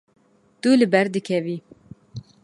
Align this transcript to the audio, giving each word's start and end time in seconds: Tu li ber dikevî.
Tu 0.61 0.69
li 0.79 0.85
ber 0.93 1.07
dikevî. 1.15 1.57